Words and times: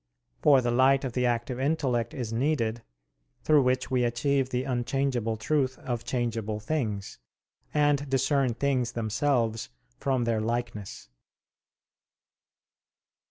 For 0.41 0.61
the 0.61 0.71
light 0.71 1.03
of 1.03 1.13
the 1.13 1.27
active 1.27 1.59
intellect 1.59 2.15
is 2.15 2.33
needed, 2.33 2.81
through 3.43 3.61
which 3.61 3.91
we 3.91 4.03
achieve 4.03 4.49
the 4.49 4.63
unchangeable 4.63 5.37
truth 5.37 5.77
of 5.77 6.03
changeable 6.03 6.59
things, 6.59 7.19
and 7.71 8.09
discern 8.09 8.55
things 8.55 8.93
themselves 8.93 9.69
from 9.99 10.23
their 10.23 10.41
likeness. 10.41 11.07